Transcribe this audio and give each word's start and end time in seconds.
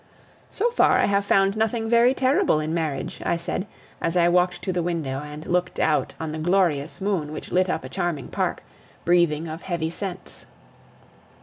"So 0.49 0.71
far, 0.71 0.93
I 0.93 1.05
have 1.05 1.27
found 1.27 1.55
nothing 1.55 1.87
very 1.87 2.15
terrible 2.15 2.59
in 2.59 2.73
marriage," 2.73 3.21
I 3.23 3.37
said, 3.37 3.67
as 4.01 4.17
I 4.17 4.29
walked 4.29 4.63
to 4.63 4.73
the 4.73 4.81
window 4.81 5.21
and 5.23 5.45
looked 5.45 5.79
out 5.79 6.15
on 6.19 6.31
the 6.31 6.39
glorious 6.39 6.99
moon 7.01 7.31
which 7.31 7.51
lit 7.51 7.69
up 7.69 7.83
a 7.83 7.89
charming 7.89 8.29
park, 8.29 8.63
breathing 9.05 9.47
of 9.47 9.61
heavy 9.61 9.91
scents. 9.91 10.47